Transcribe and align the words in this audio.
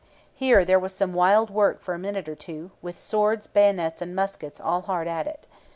Here 0.33 0.65
there 0.65 0.79
was 0.79 0.95
some 0.95 1.13
wild 1.13 1.51
work 1.51 1.79
for 1.79 1.93
a 1.93 1.99
minute 1.99 2.27
or 2.27 2.33
two, 2.33 2.71
with 2.81 2.97
swords, 2.97 3.45
bayonets, 3.45 4.01
and 4.01 4.15
muskets 4.15 4.59
all 4.59 4.81
hard 4.81 5.07
at 5.07 5.27
it. 5.27 5.45